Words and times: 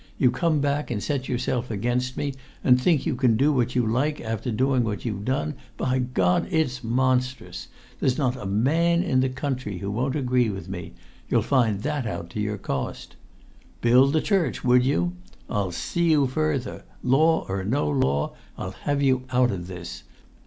You 0.17 0.31
come 0.31 0.61
back, 0.61 0.89
and 0.89 1.03
set 1.03 1.29
yourself 1.29 1.69
against 1.69 2.17
me, 2.17 2.33
and 2.63 2.81
think 2.81 3.05
you 3.05 3.15
can 3.15 3.37
do 3.37 3.53
what 3.53 3.75
you 3.75 3.85
like 3.85 4.19
after 4.19 4.51
doing 4.51 4.83
what 4.83 5.05
you've 5.05 5.25
done. 5.25 5.53
By 5.77 5.99
God, 5.99 6.47
it's 6.49 6.83
monstrous! 6.83 7.67
There's 7.99 8.17
not 8.17 8.35
a 8.35 8.47
man 8.47 9.03
in 9.03 9.19
the 9.19 9.29
country 9.29 9.77
who 9.77 9.91
won't 9.91 10.15
agree 10.15 10.49
with 10.49 10.67
me; 10.67 10.93
you'll 11.29 11.43
find 11.43 11.83
that 11.83 12.07
out 12.07 12.31
to 12.31 12.39
your 12.39 12.57
cost. 12.57 13.15
Build 13.81 14.13
the 14.13 14.21
church, 14.21 14.63
would 14.63 14.83
you? 14.83 15.13
I'll 15.47 15.71
see 15.71 16.09
you 16.09 16.25
further! 16.25 16.83
Law 17.03 17.45
or 17.47 17.63
no 17.63 17.87
law, 17.87 18.33
I'll 18.57 18.71
have 18.71 19.03
you 19.03 19.21
out 19.29 19.51
of 19.51 19.67
this! 19.67 20.01